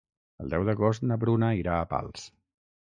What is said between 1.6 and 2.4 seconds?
irà a Pals.